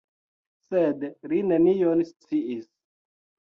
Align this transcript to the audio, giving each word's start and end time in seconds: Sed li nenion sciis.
Sed 0.67 1.05
li 1.33 1.43
nenion 1.51 2.03
sciis. 2.11 2.67